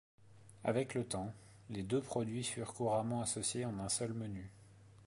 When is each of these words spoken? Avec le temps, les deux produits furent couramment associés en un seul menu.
Avec 0.63 0.95
le 0.95 1.03
temps, 1.05 1.31
les 1.69 1.83
deux 1.83 2.01
produits 2.01 2.43
furent 2.43 2.73
couramment 2.73 3.21
associés 3.21 3.65
en 3.67 3.77
un 3.77 3.87
seul 3.87 4.13
menu. 4.13 4.49